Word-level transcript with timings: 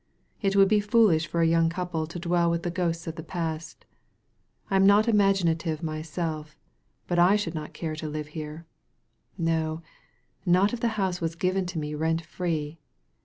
''It 0.41 0.55
would 0.55 0.67
be 0.67 0.79
foolish 0.79 1.27
for 1.27 1.41
a 1.41 1.45
young 1.47 1.69
couple 1.69 2.07
to 2.07 2.17
dwell 2.17 2.49
with 2.49 2.63
the 2.63 2.71
ghosts 2.71 3.05
of 3.05 3.17
the 3.17 3.21
past 3.23 3.85
I 4.71 4.75
am 4.75 4.87
not 4.87 5.07
imaginative 5.07 5.83
myself, 5.83 6.57
but 7.05 7.19
I 7.19 7.35
should 7.35 7.53
not 7.53 7.73
care 7.73 7.95
to 7.97 8.09
live 8.09 8.29
here; 8.29 8.65
no, 9.37 9.83
not 10.43 10.73
if 10.73 10.79
the 10.79 10.87
house 10.97 11.21
was 11.21 11.35
given 11.35 11.67
to 11.67 11.77
me 11.77 11.93
rent 11.93 12.25
free. 12.25 12.79